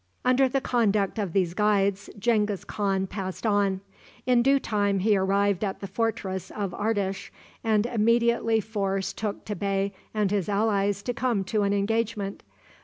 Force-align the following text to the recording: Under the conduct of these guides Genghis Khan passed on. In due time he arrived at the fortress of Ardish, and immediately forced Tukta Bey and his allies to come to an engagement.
Under 0.25 0.49
the 0.49 0.61
conduct 0.61 1.19
of 1.19 1.31
these 1.31 1.53
guides 1.53 2.09
Genghis 2.17 2.63
Khan 2.65 3.05
passed 3.05 3.45
on. 3.45 3.81
In 4.25 4.41
due 4.41 4.59
time 4.59 4.97
he 4.97 5.15
arrived 5.15 5.63
at 5.63 5.79
the 5.79 5.85
fortress 5.85 6.49
of 6.49 6.73
Ardish, 6.73 7.31
and 7.63 7.85
immediately 7.85 8.61
forced 8.61 9.15
Tukta 9.19 9.55
Bey 9.55 9.93
and 10.11 10.31
his 10.31 10.49
allies 10.49 11.03
to 11.03 11.13
come 11.13 11.43
to 11.43 11.61
an 11.61 11.73
engagement. 11.73 12.41